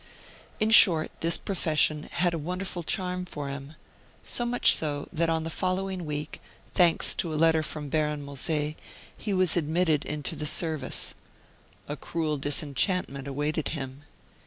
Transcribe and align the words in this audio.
In 0.59 0.71
short, 0.71 1.11
this 1.19 1.37
profession 1.37 2.09
had 2.11 2.33
a 2.33 2.39
wonderful 2.39 2.81
charm 2.81 3.23
for 3.23 3.49
him. 3.49 3.75
So 4.23 4.47
much 4.47 4.75
so, 4.75 5.07
that 5.13 5.29
on 5.29 5.43
the 5.43 5.51
following 5.51 6.07
week, 6.07 6.41
thanks 6.73 7.13
to 7.13 7.31
a 7.31 7.35
letter 7.37 7.61
from 7.61 7.87
Baron 7.89 8.23
Moser, 8.23 8.73
he 9.15 9.31
was 9.31 9.55
admitted 9.55 10.03
into 10.03 10.35
the 10.35 10.47
service. 10.47 11.13
A 11.87 11.95
cruel 11.95 12.37
disenchantment 12.37 13.27
awaited 13.27 13.69
him. 13.77 14.01